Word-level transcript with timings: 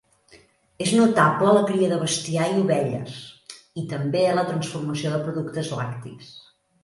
És 0.85 0.93
notable 0.99 1.51
la 1.57 1.65
cria 1.67 1.89
de 1.91 1.99
bestiar 2.03 2.47
i 2.53 2.55
ovelles, 2.61 3.19
i 3.81 3.85
també 3.93 4.25
la 4.39 4.45
transformació 4.49 5.15
de 5.17 5.23
productes 5.27 5.73
lactis. 5.81 6.35